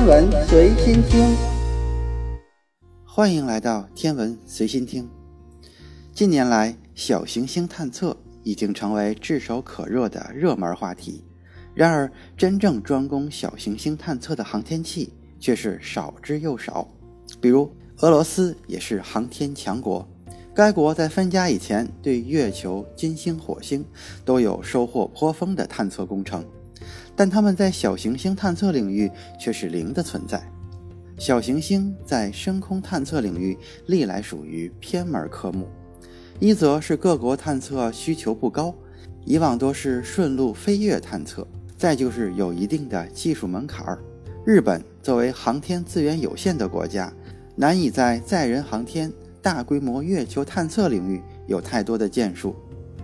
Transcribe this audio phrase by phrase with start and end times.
[0.00, 1.36] 天文随心听，
[3.04, 5.06] 欢迎来到天文随心听。
[6.14, 11.22] 近年来，小行星探测已经成为炙手可热的热门话题。
[11.74, 16.88] 然而，真正专攻小行星探测的航天器却是少之又少。
[17.38, 20.08] 比如，俄罗斯也是航天强国，
[20.54, 23.84] 该国在分家以前，对月球、金星、火星
[24.24, 26.42] 都有收获颇丰的探测工程。
[27.20, 30.42] 但他们在小行星探测领域却是零的存在。
[31.18, 35.68] 小行星在深空探测领域历来属于偏门科目，
[36.38, 38.74] 一则是各国探测需求不高，
[39.26, 41.42] 以往多是顺路飞跃探测；
[41.76, 43.98] 再就是有一定的技术门槛儿。
[44.46, 47.12] 日本作为航天资源有限的国家，
[47.54, 52.56] 难以在载人航天、大规模月球探测领域有太多的建树，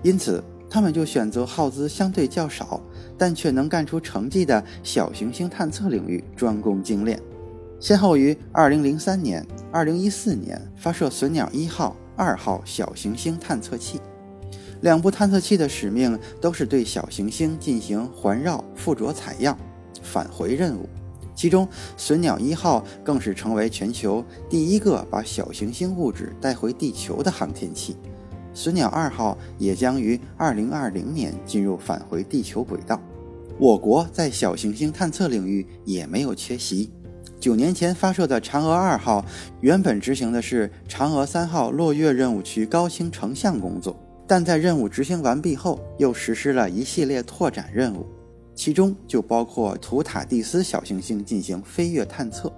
[0.03, 0.43] 因此。
[0.69, 2.83] 他们就选择耗资相对较少，
[3.19, 7.21] 但却能干出成绩的小行星探测领域专攻精炼，
[7.81, 14.01] 先后于2003年、2014年发射隼鸟一号、二号小行星探测器。
[14.83, 19.59] 两部探测器的使命都是对小行星进行环绕、附着采样、
[20.03, 20.89] 返回任务。
[21.35, 27.97] 其中，隼鸟一号更是成为全球第一个把小行星物质带回地球的航天器。
[28.57, 32.99] 隼鸟二号也将于二零二零年进入返回地球轨道。
[33.59, 36.91] 我国在小行星探测领域也没有缺席。
[37.39, 39.23] 九年前发射的嫦娥二号，
[39.61, 43.95] 原本执行的是嫦娥三号落月任务区高清成像工作，
[44.27, 48.07] 但在任务执行完毕后，又实施了一系列拓展任务，
[48.55, 52.51] 其中就包括图塔蒂斯小行星进行飞跃探测。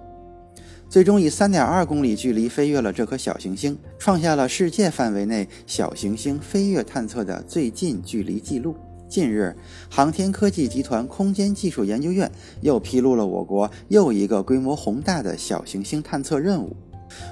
[0.89, 8.75] 最终以三点二公里距离飞越了这颗小行星，创下了世界范围内小行星飞跃探测的最近距离记录。
[9.07, 9.55] 近日，
[9.87, 16.75] 航天科技集团空间技术研究院又披露了我国又一个规模宏大的小行星探测任务。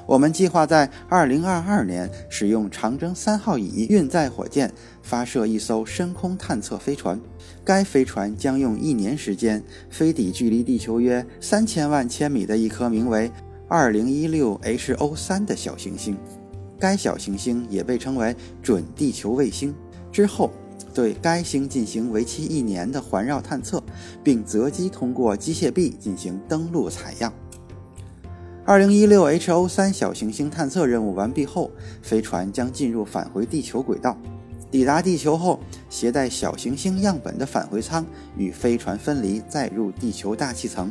[0.08, 4.72] 我们计划在二零二二年使用长征三号乙运载火箭
[5.03, 7.19] 发射一艘深空探测飞船，
[7.63, 13.31] 该飞船将用一年时间飞抵距离地球约三千万千米的一颗名为。
[13.69, 16.16] 二零一六 HO 三的小行星，
[16.79, 18.33] 该小行星也被称为
[18.63, 19.75] 准地球卫星。
[20.09, 20.50] 之后，
[20.94, 23.83] 对该星进行为期一年的环绕探测，
[24.23, 27.33] 并择机通过机械臂进行登陆采样。
[28.63, 31.69] 二零一六 HO 三小行星探测任务完毕后，
[32.01, 34.17] 飞船将进入返回地球轨道。
[34.72, 38.05] 抵达地球后，携带小行星样本的返回舱
[38.38, 40.89] 与飞船分离，载入地球大气层。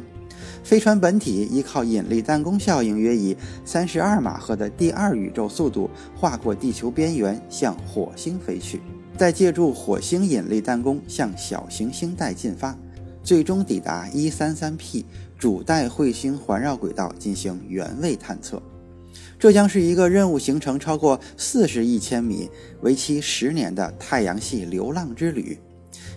[0.66, 8.80] 飞船本体依靠引力弹弓效应，约以三十二马赫的第二宇宙速度划过地球边缘，向火星飞去，
[9.16, 12.76] 再借助火星引力弹弓向小行星带进发，
[13.22, 15.06] 最终抵达一三三 P
[15.38, 18.60] 主带彗星环绕轨道进行原位探测。
[19.38, 22.50] 这将是一个任务行程超过四十亿千米、
[22.80, 25.56] 为期十年的太阳系流浪之旅。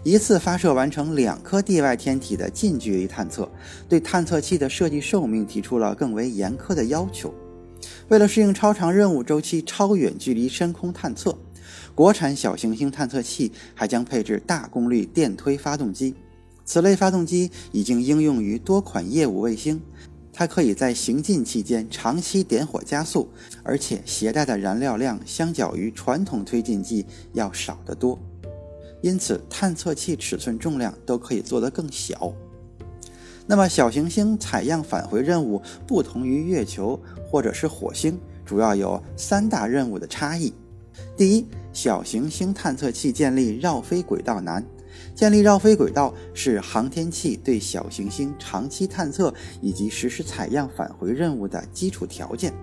[0.03, 3.49] 一次发射完成两颗地外天体的近距离探测，
[3.89, 7.33] 对探测器的设计寿命提出了更为严苛的要求。
[8.07, 11.37] 为了适应超长任务周期、超远距离深空探测，
[11.93, 16.15] 国产小行星探测器还将配置大功率电推发动机。
[16.63, 19.81] 此类发动机已经应用于多款业务卫星，
[20.31, 23.27] 它可以在行进期间长期点火加速，
[23.63, 28.17] 而且携带的燃料量相较于传统推进剂要少得多。
[29.01, 32.33] 因此，探测器尺寸、重量都可以做得更小。
[33.47, 40.53] 那么，小行星采样返回任务不同于月球或者是火星，主要有三大任务的差异。
[41.17, 44.63] 第一，小行星探测器建立绕飞轨道难。
[45.15, 52.53] 建立绕飞轨道是航天器对小行星长期探测以及实施采样返回任务的基础条件。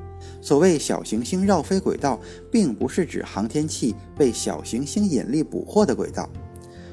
[0.41, 2.21] 所谓小行星绕飞轨道，
[2.51, 6.29] 并不是指航天器被小行星引力捕获的轨道。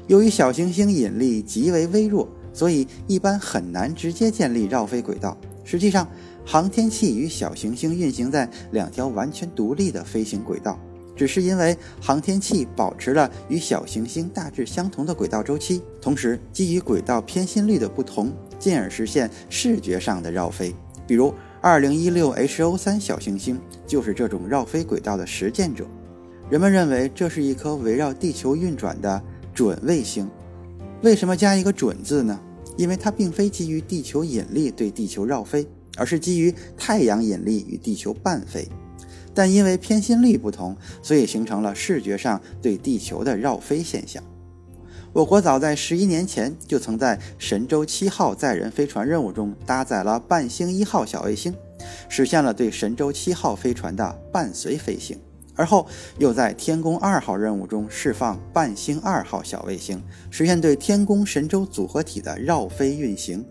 [0.06, 5.36] 由于小行星引力极为微弱，所以一般很难直接建立绕飞轨道。
[5.62, 6.06] 实际上，
[6.44, 10.78] 航天器与小行星运行在两条完全独立的飞行轨道，
[11.16, 20.74] 只是因为航天器保持了与小行星大致相同的轨道周期，同时基于轨道偏心率的不同，进而实现视觉上的绕飞。
[21.06, 21.32] 比如。
[21.64, 25.86] 二零一六 HO 三小行星就是这种绕飞轨道的实践者。
[26.50, 29.22] 人们认为这是一颗围绕地球运转的
[29.54, 30.30] 准卫星。
[31.00, 32.38] 为什么加一个“准”字呢？
[32.76, 35.66] 因为它并非基于地球引力对地球绕飞，
[35.96, 38.68] 而是基于太阳引力与地球伴飞。
[39.32, 44.22] 但因为偏心率不同，所以形成了视觉上对地球的绕飞现象。
[45.14, 51.54] 我国早在十一年前就曾在神舟七号载人飞船任务中搭载了伴星一号小卫星，
[52.08, 55.16] 实现了对神舟七号飞船的伴随飞行。
[55.54, 55.86] 而后
[56.18, 60.02] 又在天宫二号任务中释放伴星二号小卫星，
[60.32, 63.46] 实现对天宫神舟组合体的绕飞运行。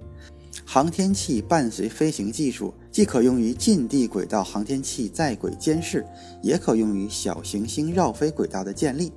[0.65, 6.05] 航天器伴随飞行技术既可用于近地轨道航天器在轨监视，
[6.41, 9.13] 也可用于小行星绕飞轨道的建立。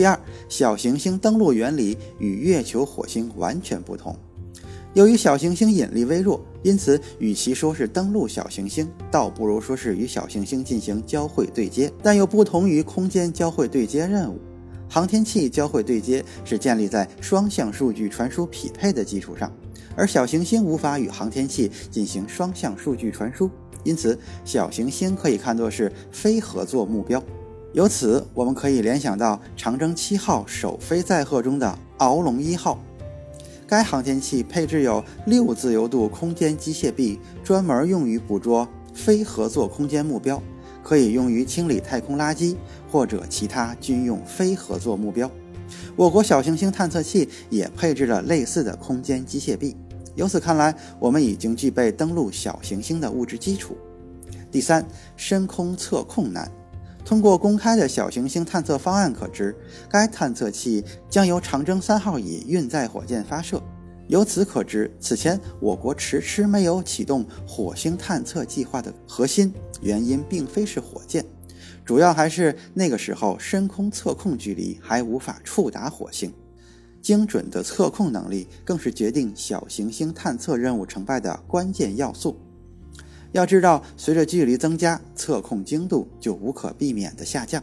[0.00, 0.18] 第二，
[0.48, 4.16] 小行星登陆原理与月球、火星完全不同。
[4.94, 11.92] 由于小行星引力微弱，因此与其说是登陆小行星，倒不如说是与小行星进行交会对接。
[12.02, 14.40] 但又不同于空间交会对接任务，
[14.88, 19.52] 航天器交会对接是建立在双向数据传输匹配的基础上，
[19.94, 23.50] 而小行星无法与航天器进行双向数据传输，
[23.84, 27.22] 因此小行星可以看作是非合作目标。
[27.72, 32.80] 由此，我们可以联想到长征七号首飞载荷中的鳌龙一号，
[33.64, 40.42] 该航天器配置有六自由度空间机械臂，专门用于捕捉非合作空间目标，
[40.82, 42.56] 可以用于清理太空垃圾
[42.90, 45.30] 或者其他军用非合作目标。
[45.94, 49.76] 我国小行星探测器也配置了类似的空间机械臂。
[50.16, 53.76] 由此看来，我们已经具备登陆小行星的物质基础。
[54.50, 54.84] 第三，
[55.16, 56.50] 深空测控难。
[57.04, 59.54] 通过公开的小行星探测方案可知，
[59.88, 63.62] 该探测器将由长征三号乙运载火箭发射。
[64.06, 71.24] 由此可知，此前我国迟迟没有启动火星探测计划的核心原因，并非是火箭，
[71.84, 76.32] 主要还是那个时候深空测控距离还无法触达火星。
[77.00, 82.36] 精准的测控能力更是决定小行星探测任务成败的关键要素。
[83.32, 87.62] 要知道，随着距离增加，测控精度就无可避免的下降。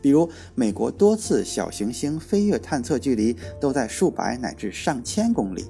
[0.00, 5.64] 比如，美国多次小行星飞越探测距离都在数百乃至上千公里，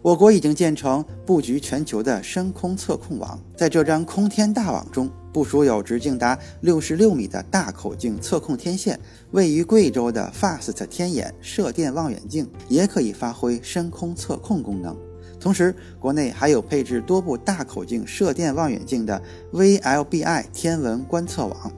[0.00, 3.40] 我国已经建成布局全球的深空测控网。
[3.56, 8.96] 在这张空天大网中，部署有直径达六十六米的大口径测控天线。
[9.32, 14.96] 位于贵州的 FAST 天眼射电望远镜也可以发挥深空测控功能。
[15.42, 19.20] 同时，国内还有配置多部大口径射电望远镜的
[19.52, 21.72] VLBI 天文观测网，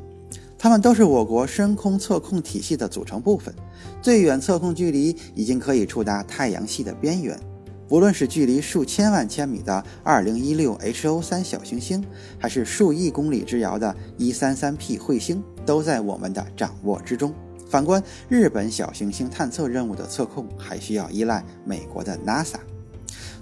[0.58, 3.54] 它们都是我国深空测控体系的组成部分。
[4.02, 7.40] 最远测控距离已经可以触达太阳系的边缘，
[7.88, 12.04] 不论是距离数千万千米的2016 HO3 小行星，
[12.38, 17.32] 还是数亿公里之遥的 133P 彗星，都在我们的掌握之中。
[17.66, 22.56] 反观日本小行星探测任务的测控，还需要依赖美国的 NASA。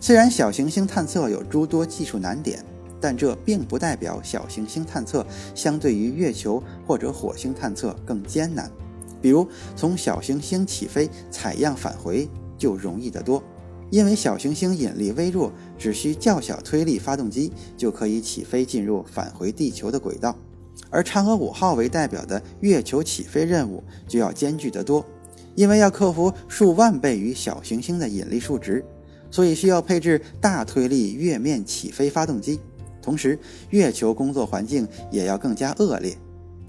[0.02, 2.58] 虽然小行星探测有诸多技术难点，
[3.00, 8.68] 但这并不代表小行星探测相对于月球或者火星探测更艰难。
[9.20, 9.46] 比如，
[9.76, 12.28] 从小行星起飞采样返回
[12.58, 13.40] 就容易得多，
[13.90, 20.36] 因为小行星引力微弱，只需较小推力发动机就可以起飞进入返回地球的轨道。
[20.90, 25.06] 而嫦娥五号为代表的月球起飞任务就要艰巨得多，
[25.54, 28.84] 因为要克服数万倍于小行星的引力数值。
[29.32, 32.60] 所以需要配置大推力月面起飞发动机，
[33.00, 33.36] 同时
[33.70, 36.16] 月球工作环境也要更加恶劣，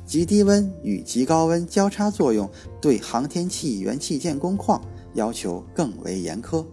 [0.06, 2.50] 极低温与极高温交叉作用
[2.82, 4.82] 对航天器元器件工况
[5.14, 6.66] 要求更为严苛。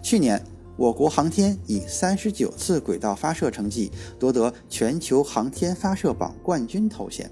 [0.00, 0.40] 去年，
[0.76, 3.90] 我国航天以三十九次轨道发射成绩
[4.20, 7.28] 夺得全球航天发射榜冠军头衔，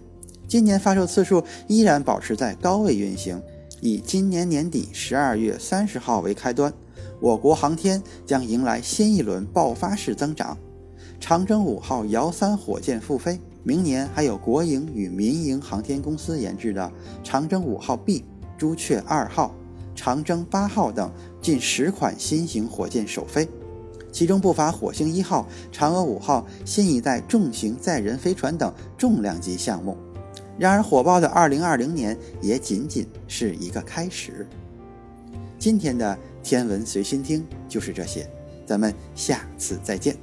[0.49, 3.41] 今年发射次数依然保持在高位运行，
[3.81, 6.75] 以今年年底十二月三十号为开端。
[7.19, 10.57] 我国航天将迎来新一轮爆发式增长，
[11.19, 16.93] 长征五号遥三火箭复飞，明年还有国营与民营航天公司研制的
[17.25, 18.23] 长征五号 B、
[18.59, 19.55] 朱雀二号、
[19.95, 23.49] 长征八号等近十款新型火箭首飞，
[24.13, 29.97] 其中不乏火星一号、嫦娥五号、新一代重型载人飞船等重量级项目。
[30.59, 34.47] 然而，火爆的2020年也仅仅是一个开始。
[35.59, 36.19] 今天的。
[36.47, 38.25] 天文随心听就是这些，
[38.65, 40.17] 咱们下次再见。